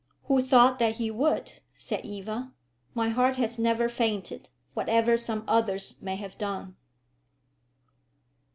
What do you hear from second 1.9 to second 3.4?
Eva. "My heart